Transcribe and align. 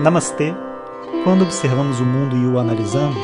Namastê! 0.00 0.54
Quando 1.24 1.42
observamos 1.42 1.98
o 1.98 2.04
mundo 2.04 2.36
e 2.36 2.46
o 2.46 2.56
analisamos, 2.56 3.18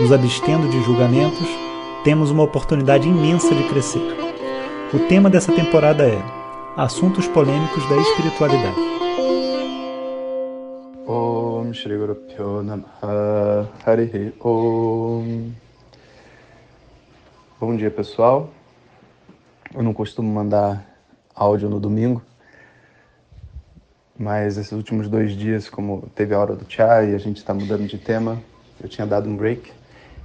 nos 0.00 0.10
abstendo 0.10 0.68
de 0.68 0.82
julgamentos, 0.82 1.46
temos 2.02 2.32
uma 2.32 2.42
oportunidade 2.42 3.08
imensa 3.08 3.54
de 3.54 3.68
crescer. 3.68 4.02
O 4.92 4.98
tema 5.06 5.30
dessa 5.30 5.52
temporada 5.52 6.04
é 6.04 6.20
Assuntos 6.76 7.28
Polêmicos 7.28 7.88
da 7.88 7.96
Espiritualidade. 7.98 8.76
Om 11.06 11.72
Shri 11.72 11.96
Bom 17.60 17.76
dia 17.76 17.90
pessoal, 17.92 18.50
eu 19.72 19.84
não 19.84 19.94
costumo 19.94 20.32
mandar 20.32 20.84
áudio 21.32 21.70
no 21.70 21.78
domingo, 21.78 22.20
mas 24.18 24.58
esses 24.58 24.72
últimos 24.72 25.08
dois 25.08 25.32
dias, 25.32 25.70
como 25.70 26.10
teve 26.14 26.34
a 26.34 26.38
hora 26.38 26.56
do 26.56 26.68
chá 26.68 27.04
e 27.04 27.14
a 27.14 27.18
gente 27.18 27.36
está 27.36 27.54
mudando 27.54 27.86
de 27.86 27.96
tema, 27.96 28.42
eu 28.82 28.88
tinha 28.88 29.06
dado 29.06 29.28
um 29.28 29.36
break, 29.36 29.72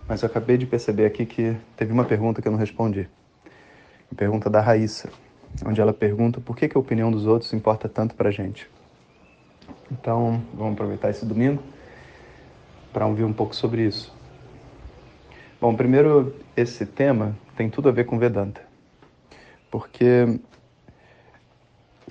mas 0.07 0.23
eu 0.23 0.27
acabei 0.27 0.57
de 0.57 0.65
perceber 0.65 1.05
aqui 1.05 1.25
que 1.25 1.55
teve 1.77 1.93
uma 1.93 2.03
pergunta 2.03 2.41
que 2.41 2.47
eu 2.47 2.51
não 2.51 2.59
respondi. 2.59 3.07
A 4.11 4.15
pergunta 4.15 4.49
da 4.49 4.61
Raíssa, 4.61 5.09
onde 5.63 5.79
ela 5.79 5.93
pergunta 5.93 6.41
por 6.41 6.55
que, 6.55 6.67
que 6.67 6.75
a 6.75 6.79
opinião 6.79 7.11
dos 7.11 7.27
outros 7.27 7.53
importa 7.53 7.87
tanto 7.87 8.15
para 8.15 8.31
gente. 8.31 8.67
Então, 9.91 10.41
vamos 10.53 10.73
aproveitar 10.73 11.11
esse 11.11 11.25
domingo 11.25 11.61
para 12.91 13.05
ouvir 13.05 13.23
um 13.23 13.33
pouco 13.33 13.55
sobre 13.55 13.85
isso. 13.85 14.13
Bom, 15.61 15.75
primeiro, 15.75 16.35
esse 16.57 16.85
tema 16.85 17.35
tem 17.55 17.69
tudo 17.69 17.89
a 17.89 17.91
ver 17.91 18.05
com 18.05 18.17
Vedanta. 18.17 18.61
Porque 19.71 20.39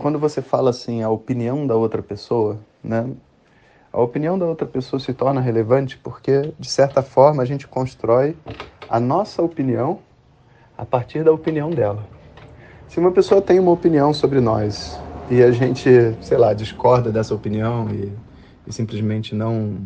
quando 0.02 0.18
você 0.18 0.42
fala 0.42 0.70
assim, 0.70 1.00
a 1.00 1.08
opinião 1.08 1.64
da 1.64 1.76
outra 1.76 2.02
pessoa, 2.02 2.58
né? 2.82 3.08
A 3.92 4.00
opinião 4.00 4.36
da 4.36 4.44
outra 4.44 4.66
pessoa 4.66 4.98
se 4.98 5.14
torna 5.14 5.40
relevante 5.40 5.96
porque, 5.96 6.52
de 6.58 6.68
certa 6.68 7.02
forma, 7.02 7.40
a 7.40 7.46
gente 7.46 7.68
constrói 7.68 8.36
a 8.88 8.98
nossa 8.98 9.40
opinião 9.42 10.00
a 10.76 10.84
partir 10.84 11.22
da 11.22 11.30
opinião 11.30 11.70
dela. 11.70 12.04
Se 12.88 12.98
uma 12.98 13.12
pessoa 13.12 13.40
tem 13.40 13.60
uma 13.60 13.70
opinião 13.70 14.12
sobre 14.12 14.40
nós 14.40 14.98
e 15.30 15.40
a 15.40 15.52
gente, 15.52 15.88
sei 16.20 16.36
lá, 16.36 16.52
discorda 16.52 17.12
dessa 17.12 17.32
opinião 17.32 17.88
e, 17.90 18.12
e 18.66 18.72
simplesmente 18.72 19.36
não, 19.36 19.76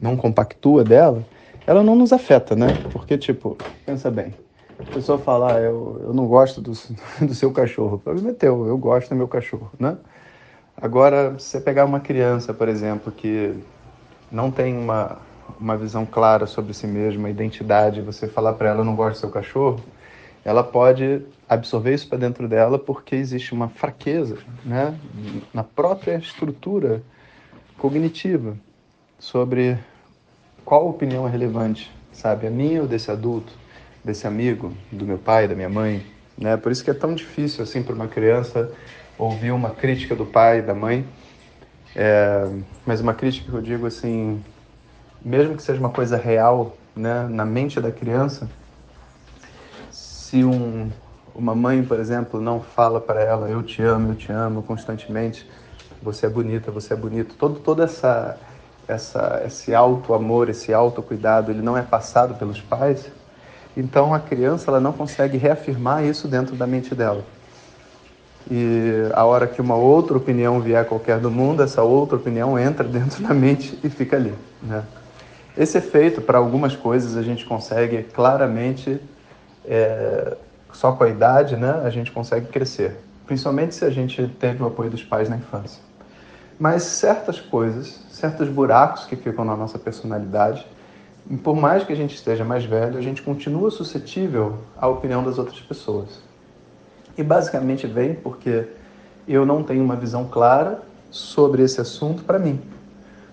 não 0.00 0.16
compactua 0.16 0.82
dela, 0.82 1.22
ela 1.66 1.82
não 1.82 1.94
nos 1.94 2.10
afeta, 2.10 2.56
né? 2.56 2.68
Porque, 2.90 3.18
tipo, 3.18 3.54
pensa 3.84 4.10
bem, 4.10 4.32
a 4.78 4.84
pessoa 4.92 5.18
fala, 5.18 5.54
ah, 5.56 5.60
eu, 5.60 6.00
eu 6.04 6.12
não 6.12 6.26
gosto 6.26 6.60
do, 6.60 6.72
do 7.24 7.34
seu 7.34 7.52
cachorro. 7.52 7.96
O 7.96 7.98
problema 7.98 8.30
é 8.30 8.34
teu, 8.34 8.66
eu 8.66 8.76
gosto 8.76 9.08
do 9.08 9.16
meu 9.16 9.28
cachorro, 9.28 9.70
né? 9.78 9.96
Agora, 10.76 11.38
se 11.38 11.46
você 11.46 11.60
pegar 11.60 11.86
uma 11.86 12.00
criança, 12.00 12.52
por 12.52 12.68
exemplo, 12.68 13.10
que 13.10 13.54
não 14.30 14.50
tem 14.50 14.76
uma, 14.76 15.18
uma 15.58 15.76
visão 15.76 16.04
clara 16.04 16.46
sobre 16.46 16.74
si 16.74 16.86
mesma, 16.86 17.30
identidade, 17.30 18.02
você 18.02 18.28
falar 18.28 18.52
para 18.52 18.68
ela, 18.68 18.80
eu 18.80 18.84
não 18.84 18.94
gosto 18.94 19.16
do 19.16 19.20
seu 19.20 19.30
cachorro, 19.30 19.80
ela 20.44 20.62
pode 20.62 21.22
absorver 21.48 21.94
isso 21.94 22.08
para 22.08 22.18
dentro 22.18 22.46
dela 22.46 22.78
porque 22.78 23.16
existe 23.16 23.54
uma 23.54 23.68
fraqueza, 23.68 24.36
né? 24.64 24.94
Na 25.52 25.64
própria 25.64 26.16
estrutura 26.16 27.02
cognitiva 27.78 28.56
sobre 29.18 29.78
qual 30.64 30.88
opinião 30.88 31.26
é 31.26 31.30
relevante, 31.30 31.90
sabe? 32.12 32.46
A 32.46 32.50
minha 32.50 32.82
ou 32.82 32.88
desse 32.88 33.10
adulto, 33.10 33.52
desse 34.06 34.24
amigo, 34.24 34.72
do 34.92 35.04
meu 35.04 35.18
pai, 35.18 35.48
da 35.48 35.54
minha 35.56 35.68
mãe, 35.68 36.06
né? 36.38 36.56
Por 36.56 36.70
isso 36.70 36.84
que 36.84 36.90
é 36.90 36.94
tão 36.94 37.12
difícil 37.12 37.64
assim 37.64 37.82
para 37.82 37.92
uma 37.92 38.06
criança 38.06 38.70
ouvir 39.18 39.50
uma 39.50 39.70
crítica 39.70 40.14
do 40.14 40.24
pai, 40.24 40.62
da 40.62 40.74
mãe, 40.74 41.04
é... 41.94 42.48
mas 42.86 43.00
uma 43.00 43.12
crítica 43.12 43.50
que 43.50 43.56
eu 43.56 43.60
digo 43.60 43.84
assim, 43.84 44.40
mesmo 45.24 45.56
que 45.56 45.62
seja 45.62 45.80
uma 45.80 45.90
coisa 45.90 46.16
real, 46.16 46.76
né, 46.94 47.26
na 47.28 47.44
mente 47.44 47.80
da 47.80 47.90
criança, 47.90 48.48
se 49.90 50.44
um, 50.44 50.88
uma 51.34 51.54
mãe, 51.54 51.82
por 51.82 51.98
exemplo, 51.98 52.40
não 52.40 52.60
fala 52.60 53.00
para 53.00 53.20
ela, 53.20 53.48
eu 53.48 53.62
te 53.62 53.82
amo, 53.82 54.12
eu 54.12 54.14
te 54.14 54.30
amo 54.30 54.62
constantemente, 54.62 55.50
você 56.00 56.26
é 56.26 56.28
bonita, 56.28 56.70
você 56.70 56.92
é 56.92 56.96
bonito, 56.96 57.34
todo, 57.34 57.58
toda 57.58 57.84
essa 57.84 58.38
essa, 58.88 59.42
esse 59.44 59.74
alto 59.74 60.14
amor, 60.14 60.48
esse 60.48 60.72
alto 60.72 61.02
cuidado, 61.02 61.50
ele 61.50 61.60
não 61.60 61.76
é 61.76 61.82
passado 61.82 62.36
pelos 62.36 62.60
pais, 62.60 63.10
então 63.76 64.14
a 64.14 64.18
criança 64.18 64.70
ela 64.70 64.80
não 64.80 64.92
consegue 64.92 65.36
reafirmar 65.36 66.04
isso 66.04 66.26
dentro 66.26 66.56
da 66.56 66.66
mente 66.66 66.94
dela. 66.94 67.24
E 68.50 69.10
a 69.12 69.24
hora 69.24 69.46
que 69.46 69.60
uma 69.60 69.74
outra 69.74 70.16
opinião 70.16 70.60
vier 70.60 70.84
qualquer 70.86 71.18
do 71.18 71.30
mundo, 71.30 71.62
essa 71.62 71.82
outra 71.82 72.16
opinião 72.16 72.58
entra 72.58 72.86
dentro 72.86 73.22
da 73.22 73.34
mente 73.34 73.78
e 73.82 73.90
fica 73.90 74.16
ali. 74.16 74.32
Né? 74.62 74.84
Esse 75.56 75.78
efeito, 75.78 76.20
para 76.20 76.38
algumas 76.38 76.76
coisas, 76.76 77.16
a 77.16 77.22
gente 77.22 77.44
consegue 77.44 78.02
claramente, 78.02 79.00
é, 79.64 80.36
só 80.72 80.92
com 80.92 81.04
a 81.04 81.08
idade, 81.08 81.56
né, 81.56 81.82
a 81.82 81.90
gente 81.90 82.12
consegue 82.12 82.46
crescer. 82.46 82.96
Principalmente 83.26 83.74
se 83.74 83.84
a 83.84 83.90
gente 83.90 84.28
teve 84.38 84.62
o 84.62 84.66
apoio 84.66 84.90
dos 84.90 85.02
pais 85.02 85.28
na 85.28 85.36
infância. 85.36 85.82
Mas 86.58 86.82
certas 86.84 87.40
coisas, 87.40 88.04
certos 88.10 88.48
buracos 88.48 89.06
que 89.06 89.16
ficam 89.16 89.44
na 89.44 89.56
nossa 89.56 89.78
personalidade, 89.78 90.64
por 91.42 91.56
mais 91.56 91.82
que 91.82 91.92
a 91.92 91.96
gente 91.96 92.14
esteja 92.14 92.44
mais 92.44 92.64
velho, 92.64 92.96
a 92.96 93.02
gente 93.02 93.22
continua 93.22 93.70
suscetível 93.70 94.58
à 94.76 94.86
opinião 94.86 95.24
das 95.24 95.38
outras 95.38 95.60
pessoas. 95.60 96.20
E 97.18 97.22
basicamente 97.22 97.86
vem 97.86 98.14
porque 98.14 98.66
eu 99.26 99.44
não 99.44 99.62
tenho 99.62 99.82
uma 99.82 99.96
visão 99.96 100.26
clara 100.26 100.82
sobre 101.10 101.62
esse 101.62 101.80
assunto 101.80 102.22
para 102.22 102.38
mim. 102.38 102.60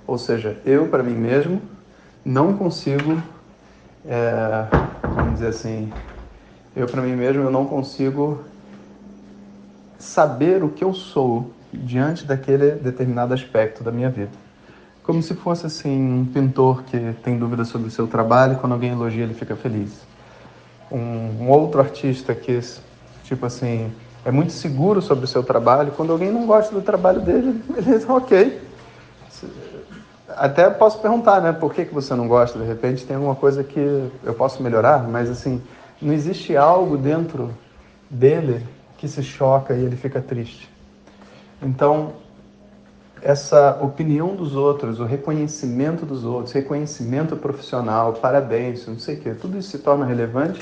Ou 0.08 0.18
seja, 0.18 0.58
eu 0.66 0.88
para 0.88 1.04
mim 1.04 1.14
mesmo 1.14 1.62
não 2.26 2.58
consigo, 2.58 3.22
é, 4.06 4.66
vamos 5.16 5.34
dizer 5.34 5.48
assim, 5.48 5.92
eu 6.76 6.88
para 6.88 7.02
mim 7.02 7.16
mesmo 7.16 7.44
eu 7.44 7.52
não 7.52 7.66
consigo 7.66 8.44
saber 10.00 10.64
o 10.64 10.70
que 10.70 10.84
eu 10.84 10.94
sou 10.94 11.52
diante 11.72 12.26
daquele 12.26 12.72
determinado 12.72 13.34
aspecto 13.34 13.84
da 13.84 13.92
minha 13.92 14.10
vida. 14.10 14.43
Como 15.04 15.22
se 15.22 15.34
fosse 15.34 15.66
assim 15.66 16.22
um 16.22 16.26
pintor 16.26 16.84
que 16.84 17.14
tem 17.24 17.38
dúvidas 17.38 17.68
sobre 17.68 17.90
o 17.90 17.92
seu 17.92 18.08
trabalho, 18.08 18.58
quando 18.58 18.72
alguém 18.72 18.92
elogia 18.92 19.24
ele 19.24 19.34
fica 19.34 19.56
feliz. 19.56 20.02
Um, 20.90 21.44
um 21.44 21.50
outro 21.50 21.82
artista 21.82 22.34
que 22.34 22.60
tipo 23.24 23.46
assim 23.46 23.92
é 24.26 24.32
muito 24.32 24.54
seguro 24.54 25.02
sobre 25.02 25.26
o 25.26 25.28
seu 25.28 25.44
trabalho, 25.44 25.92
quando 25.92 26.14
alguém 26.14 26.32
não 26.32 26.46
gosta 26.46 26.74
do 26.74 26.82
trabalho 26.82 27.20
dele, 27.20 27.62
ele 27.76 27.82
diz 27.82 28.08
ok. 28.08 28.62
Até 30.30 30.70
posso 30.70 31.00
perguntar, 31.00 31.42
né? 31.42 31.52
Por 31.52 31.74
que, 31.74 31.86
que 31.86 31.94
você 31.94 32.16
não 32.16 32.28
gosta? 32.28 32.58
De 32.58 32.66
repente 32.66 33.06
tem 33.06 33.16
alguma 33.16 33.36
coisa 33.36 33.64
que 33.64 34.10
eu 34.24 34.34
posso 34.34 34.64
melhorar, 34.64 35.08
mas 35.08 35.30
assim, 35.30 35.62
não 36.02 36.14
existe 36.14 36.56
algo 36.56 36.98
dentro 36.98 37.54
dele 38.10 38.66
que 38.98 39.08
se 39.08 39.22
choca 39.22 39.74
e 39.74 39.84
ele 39.84 39.98
fica 39.98 40.22
triste. 40.22 40.70
Então, 41.62 42.14
essa 43.24 43.80
opinião 43.82 44.36
dos 44.36 44.56
outros, 44.56 45.00
o 45.00 45.06
reconhecimento 45.06 46.06
dos 46.06 46.26
outros, 46.26 46.54
reconhecimento 46.54 47.36
profissional, 47.38 48.14
parabéns, 48.14 48.86
não 48.86 49.00
sei 49.00 49.16
o 49.16 49.22
quê, 49.22 49.34
tudo 49.34 49.58
isso 49.58 49.70
se 49.70 49.80
torna 49.80 50.06
relevante 50.06 50.62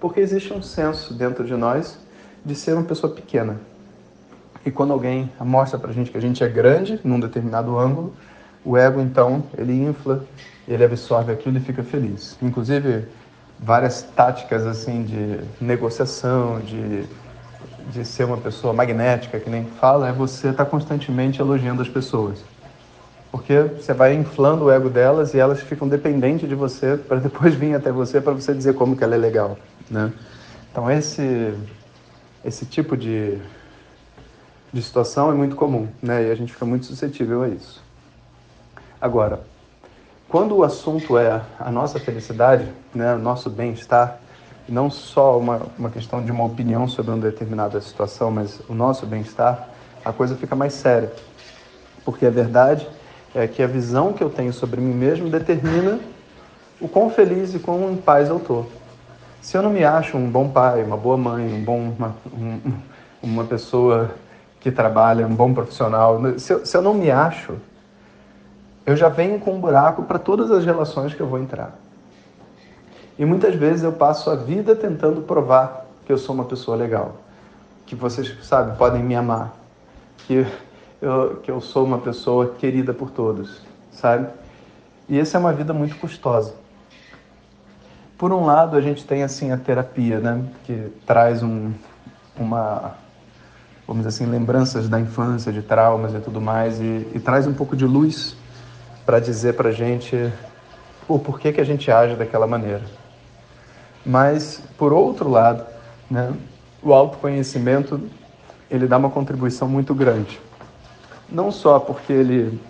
porque 0.00 0.18
existe 0.18 0.52
um 0.52 0.62
senso 0.62 1.14
dentro 1.14 1.44
de 1.44 1.54
nós 1.54 1.98
de 2.44 2.54
ser 2.54 2.72
uma 2.72 2.82
pessoa 2.82 3.12
pequena. 3.12 3.60
E 4.64 4.70
quando 4.70 4.92
alguém 4.92 5.30
mostra 5.40 5.78
pra 5.78 5.92
gente 5.92 6.10
que 6.10 6.16
a 6.16 6.20
gente 6.20 6.42
é 6.42 6.48
grande 6.48 6.98
num 7.04 7.20
determinado 7.20 7.78
ângulo, 7.78 8.14
o 8.64 8.76
ego 8.76 9.00
então, 9.00 9.44
ele 9.56 9.72
infla, 9.72 10.24
ele 10.66 10.84
absorve 10.84 11.32
aquilo 11.32 11.56
e 11.56 11.60
fica 11.60 11.82
feliz. 11.82 12.36
Inclusive, 12.42 13.06
várias 13.58 14.02
táticas 14.02 14.66
assim 14.66 15.02
de 15.02 15.40
negociação, 15.60 16.60
de 16.60 17.04
de 17.90 18.04
ser 18.04 18.24
uma 18.24 18.36
pessoa 18.36 18.72
magnética, 18.72 19.38
que 19.40 19.50
nem 19.50 19.64
fala, 19.64 20.08
é 20.08 20.12
você 20.12 20.48
estar 20.48 20.64
tá 20.64 20.70
constantemente 20.70 21.40
elogiando 21.40 21.82
as 21.82 21.88
pessoas. 21.88 22.38
Porque 23.30 23.60
você 23.60 23.92
vai 23.92 24.14
inflando 24.14 24.64
o 24.64 24.70
ego 24.70 24.88
delas 24.88 25.34
e 25.34 25.38
elas 25.38 25.60
ficam 25.60 25.88
dependentes 25.88 26.48
de 26.48 26.54
você 26.54 26.96
para 26.96 27.18
depois 27.20 27.54
vir 27.54 27.74
até 27.74 27.92
você 27.92 28.20
para 28.20 28.32
você 28.32 28.54
dizer 28.54 28.74
como 28.74 28.96
que 28.96 29.04
ela 29.04 29.14
é 29.14 29.18
legal, 29.18 29.56
né? 29.90 30.12
Então 30.70 30.90
esse 30.90 31.54
esse 32.44 32.64
tipo 32.64 32.96
de 32.96 33.38
de 34.72 34.82
situação 34.82 35.30
é 35.30 35.34
muito 35.34 35.56
comum, 35.56 35.88
né? 36.00 36.28
E 36.28 36.30
a 36.30 36.34
gente 36.34 36.52
fica 36.52 36.64
muito 36.64 36.86
suscetível 36.86 37.42
a 37.42 37.48
isso. 37.48 37.82
Agora, 39.00 39.40
quando 40.28 40.56
o 40.56 40.62
assunto 40.62 41.18
é 41.18 41.42
a 41.58 41.70
nossa 41.72 41.98
felicidade, 41.98 42.68
né, 42.94 43.14
o 43.14 43.18
nosso 43.18 43.50
bem-estar, 43.50 44.20
não 44.70 44.88
só 44.88 45.36
uma, 45.36 45.62
uma 45.76 45.90
questão 45.90 46.22
de 46.24 46.30
uma 46.30 46.44
opinião 46.44 46.86
sobre 46.86 47.10
uma 47.10 47.20
determinada 47.20 47.80
situação, 47.80 48.30
mas 48.30 48.60
o 48.68 48.74
nosso 48.74 49.04
bem-estar, 49.04 49.68
a 50.04 50.12
coisa 50.12 50.36
fica 50.36 50.54
mais 50.54 50.72
séria. 50.72 51.12
Porque 52.04 52.24
a 52.24 52.30
verdade 52.30 52.88
é 53.34 53.46
que 53.46 53.62
a 53.62 53.66
visão 53.66 54.12
que 54.12 54.22
eu 54.22 54.30
tenho 54.30 54.52
sobre 54.52 54.80
mim 54.80 54.94
mesmo 54.94 55.28
determina 55.28 55.98
o 56.80 56.88
quão 56.88 57.10
feliz 57.10 57.52
e 57.54 57.58
quão 57.58 57.92
em 57.92 57.96
paz 57.96 58.28
eu 58.28 58.36
estou. 58.36 58.70
Se 59.42 59.56
eu 59.56 59.62
não 59.62 59.70
me 59.70 59.84
acho 59.84 60.16
um 60.16 60.30
bom 60.30 60.48
pai, 60.48 60.82
uma 60.82 60.96
boa 60.96 61.16
mãe, 61.16 61.52
um 61.52 61.64
bom, 61.64 61.92
uma, 61.98 62.14
um, 62.32 62.60
uma 63.22 63.44
pessoa 63.44 64.12
que 64.60 64.70
trabalha, 64.70 65.26
um 65.26 65.34
bom 65.34 65.52
profissional, 65.52 66.20
se 66.38 66.52
eu, 66.52 66.64
se 66.64 66.76
eu 66.76 66.82
não 66.82 66.94
me 66.94 67.10
acho, 67.10 67.54
eu 68.86 68.96
já 68.96 69.08
venho 69.08 69.38
com 69.40 69.54
um 69.54 69.60
buraco 69.60 70.02
para 70.02 70.18
todas 70.18 70.50
as 70.50 70.64
relações 70.64 71.14
que 71.14 71.20
eu 71.20 71.26
vou 71.26 71.38
entrar. 71.38 71.78
E 73.20 73.24
muitas 73.26 73.54
vezes 73.54 73.84
eu 73.84 73.92
passo 73.92 74.30
a 74.30 74.34
vida 74.34 74.74
tentando 74.74 75.20
provar 75.20 75.84
que 76.06 76.12
eu 76.12 76.16
sou 76.16 76.34
uma 76.34 76.46
pessoa 76.46 76.74
legal, 76.74 77.16
que 77.84 77.94
vocês, 77.94 78.34
sabe, 78.42 78.78
podem 78.78 79.02
me 79.02 79.14
amar, 79.14 79.54
que 80.26 80.46
eu, 81.02 81.36
que 81.42 81.50
eu 81.50 81.60
sou 81.60 81.84
uma 81.84 81.98
pessoa 81.98 82.54
querida 82.58 82.94
por 82.94 83.10
todos, 83.10 83.60
sabe? 83.92 84.26
E 85.06 85.18
essa 85.18 85.36
é 85.36 85.38
uma 85.38 85.52
vida 85.52 85.74
muito 85.74 85.98
custosa. 85.98 86.54
Por 88.16 88.32
um 88.32 88.46
lado, 88.46 88.74
a 88.74 88.80
gente 88.80 89.04
tem 89.04 89.22
assim 89.22 89.52
a 89.52 89.58
terapia, 89.58 90.18
né, 90.18 90.42
que 90.64 90.90
traz 91.04 91.42
um, 91.42 91.72
uma, 92.34 92.94
vamos 93.86 94.06
dizer 94.06 94.24
assim, 94.24 94.32
lembranças 94.32 94.88
da 94.88 94.98
infância, 94.98 95.52
de 95.52 95.60
traumas 95.60 96.14
e 96.14 96.20
tudo 96.20 96.40
mais, 96.40 96.80
e, 96.80 97.06
e 97.14 97.20
traz 97.20 97.46
um 97.46 97.52
pouco 97.52 97.76
de 97.76 97.84
luz 97.84 98.34
para 99.04 99.20
dizer 99.20 99.56
para 99.56 99.70
gente 99.72 100.32
o 101.06 101.18
porquê 101.18 101.52
que 101.52 101.60
a 101.60 101.64
gente 101.64 101.90
age 101.90 102.16
daquela 102.16 102.46
maneira. 102.46 102.98
Mas, 104.04 104.62
por 104.78 104.92
outro 104.92 105.28
lado, 105.28 105.64
né, 106.10 106.32
o 106.82 106.92
autoconhecimento 106.92 108.00
ele 108.70 108.86
dá 108.86 108.96
uma 108.96 109.10
contribuição 109.10 109.68
muito 109.68 109.94
grande. 109.94 110.40
Não 111.28 111.50
só 111.50 111.78
porque 111.78 112.12
ele 112.12 112.60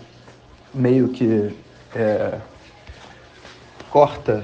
meio 0.73 1.09
que 1.09 1.55
é, 1.95 2.39
corta 3.89 4.43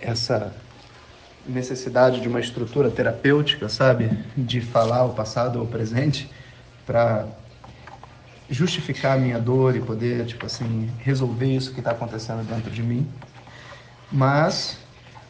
essa 0.00 0.54
necessidade 1.46 2.20
de 2.20 2.28
uma 2.28 2.40
estrutura 2.40 2.90
terapêutica, 2.90 3.68
sabe? 3.68 4.10
De 4.36 4.60
falar 4.60 5.04
o 5.04 5.14
passado 5.14 5.58
ou 5.58 5.64
o 5.64 5.68
presente 5.68 6.30
para 6.86 7.26
justificar 8.48 9.16
a 9.16 9.20
minha 9.20 9.38
dor 9.38 9.74
e 9.74 9.80
poder, 9.80 10.26
tipo 10.26 10.46
assim, 10.46 10.90
resolver 10.98 11.46
isso 11.46 11.72
que 11.72 11.80
está 11.80 11.92
acontecendo 11.92 12.46
dentro 12.46 12.70
de 12.70 12.82
mim. 12.82 13.08
Mas 14.10 14.78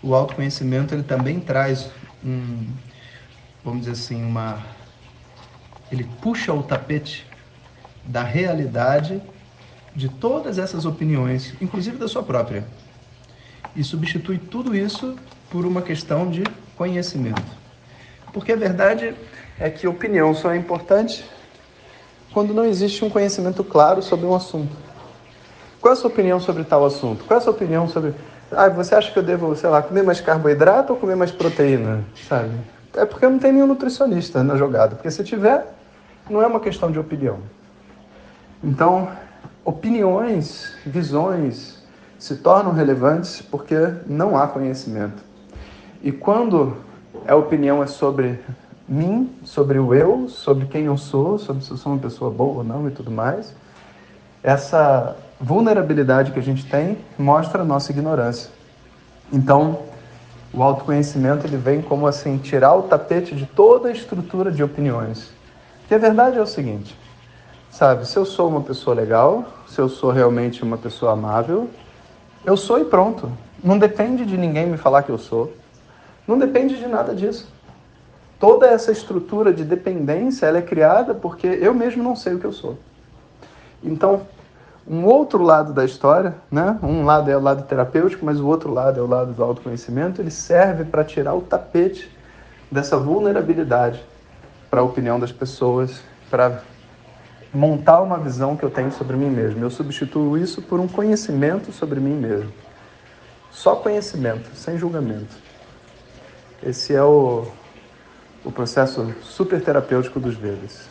o 0.03 0.15
autoconhecimento 0.15 0.95
ele 0.95 1.03
também 1.03 1.39
traz 1.39 1.89
um, 2.25 2.67
vamos 3.65 3.81
dizer 3.81 3.93
assim, 3.93 4.25
uma 4.25 4.63
ele 5.91 6.09
puxa 6.21 6.53
o 6.53 6.63
tapete 6.63 7.27
da 8.05 8.23
realidade 8.23 9.23
de 9.95 10.09
todas 10.09 10.59
essas 10.59 10.87
opiniões, 10.87 11.55
inclusive 11.61 11.99
da 11.99 12.09
sua 12.09 12.23
própria, 12.23 12.65
e 13.77 13.85
substitui 13.85 14.39
tudo 14.39 14.75
isso 14.75 15.17
por 15.51 15.67
uma 15.67 15.83
questão 15.83 16.31
de 16.31 16.43
conhecimento. 16.77 17.43
Porque 18.33 18.53
a 18.53 18.57
verdade 18.57 19.15
é 19.59 19.69
que 19.69 19.87
opinião 19.87 20.35
só 20.35 20.51
é 20.51 20.57
importante 20.57 21.25
quando 22.33 22.55
não 22.55 22.65
existe 22.65 23.05
um 23.05 23.11
conhecimento 23.11 23.63
claro 23.63 24.03
sobre 24.03 24.25
um 24.25 24.35
assunto. 24.35 24.75
Qual 25.81 25.93
é 25.93 25.97
a 25.97 26.01
sua 26.01 26.11
opinião 26.11 26.41
sobre 26.41 26.65
tal 26.65 26.87
assunto? 26.87 27.25
Qual 27.25 27.39
é 27.39 27.41
a 27.41 27.45
sua 27.45 27.53
opinião 27.53 27.87
sobre. 27.89 28.15
Ah, 28.55 28.69
você 28.69 28.95
acha 28.95 29.11
que 29.11 29.19
eu 29.19 29.23
devo, 29.23 29.55
sei 29.57 29.71
lá, 29.71 29.83
comer 29.83 30.03
mais 30.03 30.21
carboidrato 30.21 30.93
ou 30.93 30.99
comer 30.99 31.17
mais 31.17 31.31
proteína? 31.31 32.05
Sabe? 32.29 32.51
É 32.95 33.05
porque 33.05 33.27
não 33.27 33.39
tem 33.39 33.53
nenhum 33.53 33.67
nutricionista 33.67 34.43
na 34.43 34.57
jogada. 34.57 34.97
Porque 34.97 35.11
se 35.11 35.25
tiver, 35.25 35.67
não 36.29 36.43
é 36.43 36.47
uma 36.47 36.61
questão 36.61 36.91
de 36.91 36.99
opinião. 36.99 37.39
Então, 38.63 39.09
opiniões, 39.65 40.75
visões 40.85 41.83
se 42.19 42.37
tornam 42.37 42.73
relevantes 42.73 43.43
porque 43.43 43.77
não 44.07 44.37
há 44.37 44.47
conhecimento. 44.47 45.23
E 46.03 46.13
quando 46.13 46.77
a 47.27 47.35
opinião 47.35 47.83
é 47.83 47.87
sobre 47.87 48.39
mim, 48.89 49.35
sobre 49.45 49.79
o 49.79 49.95
eu, 49.95 50.29
sobre 50.29 50.67
quem 50.67 50.85
eu 50.85 50.97
sou, 50.97 51.39
sobre 51.39 51.65
se 51.65 51.71
eu 51.71 51.77
sou 51.77 51.93
uma 51.93 52.01
pessoa 52.01 52.31
boa 52.31 52.59
ou 52.59 52.65
não 52.65 52.87
e 52.87 52.91
tudo 52.91 53.11
mais, 53.11 53.55
essa 54.43 55.17
vulnerabilidade 55.41 56.33
que 56.33 56.39
a 56.39 56.43
gente 56.43 56.67
tem 56.69 56.99
mostra 57.19 57.63
a 57.63 57.65
nossa 57.65 57.93
ignorância. 57.93 58.51
Então, 59.33 59.81
o 60.53 60.63
autoconhecimento 60.63 61.47
ele 61.47 61.57
vem 61.57 61.81
como 61.81 62.07
assim 62.07 62.39
tirar 62.39 62.75
o 62.75 62.83
tapete 62.83 63.35
de 63.35 63.47
toda 63.47 63.89
a 63.89 63.93
estrutura 63.93 64.51
de 64.51 64.63
opiniões. 64.63 65.31
Porque 65.81 65.95
a 65.95 65.99
verdade 65.99 66.39
é 66.39 66.43
o 66.43 66.47
seguinte, 66.47 66.97
sabe, 67.71 68.07
se 68.07 68.17
eu 68.17 68.25
sou 68.25 68.49
uma 68.49 68.61
pessoa 68.61 68.95
legal, 68.95 69.45
se 69.67 69.81
eu 69.81 69.89
sou 69.89 70.11
realmente 70.11 70.63
uma 70.63 70.77
pessoa 70.77 71.13
amável, 71.13 71.71
eu 72.45 72.57
sou 72.57 72.79
e 72.79 72.85
pronto. 72.85 73.31
Não 73.63 73.79
depende 73.79 74.27
de 74.27 74.37
ninguém 74.37 74.67
me 74.67 74.77
falar 74.77 75.03
que 75.03 75.11
eu 75.11 75.19
sou. 75.19 75.53
Não 76.27 76.39
depende 76.39 76.77
de 76.77 76.87
nada 76.87 77.15
disso 77.15 77.49
toda 78.43 78.67
essa 78.67 78.91
estrutura 78.91 79.53
de 79.53 79.65
dependência 79.65 80.47
ela 80.47 80.59
é 80.59 80.63
criada 80.63 81.15
porque 81.15 81.47
eu 81.47 81.73
mesmo 81.73 82.03
não 82.03 82.17
sei 82.17 82.35
o 82.35 82.41
que 82.41 82.45
eu 82.45 82.53
sou. 82.53 82.77
Então, 83.85 84.27
um 84.87 85.05
outro 85.05 85.43
lado 85.43 85.73
da 85.73 85.85
história, 85.85 86.35
né? 86.51 86.79
um 86.83 87.05
lado 87.05 87.31
é 87.31 87.37
o 87.37 87.41
lado 87.41 87.63
terapêutico, 87.65 88.25
mas 88.25 88.41
o 88.41 88.47
outro 88.47 88.73
lado 88.73 88.99
é 88.99 89.03
o 89.03 89.07
lado 89.07 89.33
do 89.33 89.43
autoconhecimento, 89.43 90.21
ele 90.21 90.31
serve 90.31 90.85
para 90.85 91.05
tirar 91.05 91.35
o 91.35 91.41
tapete 91.41 92.11
dessa 92.71 92.97
vulnerabilidade 92.97 94.03
para 94.71 94.81
a 94.81 94.83
opinião 94.83 95.21
das 95.21 95.31
pessoas, 95.31 96.03
para 96.31 96.63
montar 97.53 98.01
uma 98.01 98.19
visão 98.19 98.57
que 98.57 98.65
eu 98.65 98.71
tenho 98.71 98.91
sobre 98.91 99.17
mim 99.17 99.29
mesmo. 99.29 99.63
Eu 99.63 99.71
substituo 99.71 100.39
isso 100.39 100.63
por 100.63 100.81
um 100.81 100.89
conhecimento 100.89 101.71
sobre 101.71 102.01
mim 102.01 102.15
mesmo. 102.15 102.51
Só 103.51 103.77
conhecimento, 103.77 104.49
sem 104.57 104.79
julgamento. 104.79 105.37
Esse 106.63 106.95
é 106.95 107.03
o, 107.03 107.47
o 108.43 108.51
processo 108.51 109.15
super 109.21 109.63
terapêutico 109.63 110.19
dos 110.19 110.35
Vedas. 110.35 110.89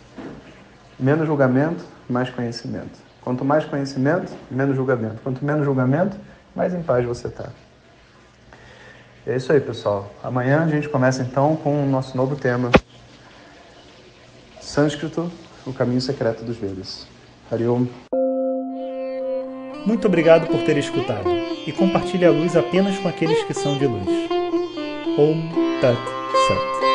Menos 0.99 1.25
julgamento, 1.25 1.83
mais 2.07 2.29
conhecimento. 2.29 3.10
Quanto 3.23 3.45
mais 3.45 3.65
conhecimento, 3.65 4.31
menos 4.49 4.75
julgamento. 4.75 5.21
Quanto 5.23 5.43
menos 5.45 5.63
julgamento, 5.63 6.17
mais 6.55 6.73
em 6.73 6.81
paz 6.81 7.05
você 7.05 7.27
está. 7.27 7.49
É 9.25 9.35
isso 9.35 9.51
aí, 9.53 9.61
pessoal. 9.61 10.11
Amanhã 10.23 10.63
a 10.63 10.67
gente 10.67 10.89
começa 10.89 11.21
então 11.21 11.55
com 11.55 11.83
o 11.83 11.85
nosso 11.87 12.17
novo 12.17 12.35
tema: 12.35 12.71
Sânscrito, 14.59 15.31
o 15.65 15.73
caminho 15.73 16.01
secreto 16.01 16.43
dos 16.43 16.57
Vedas. 16.57 17.07
Hariom. 17.51 17.85
Muito 19.85 20.07
obrigado 20.07 20.47
por 20.47 20.63
ter 20.63 20.77
escutado 20.77 21.29
e 21.65 21.71
compartilhe 21.71 22.25
a 22.25 22.31
luz 22.31 22.55
apenas 22.55 22.97
com 22.99 23.07
aqueles 23.07 23.43
que 23.43 23.53
são 23.53 23.77
de 23.77 23.87
luz. 23.87 24.07
Om 25.17 25.79
Tat 25.81 25.99
Sat. 26.47 26.90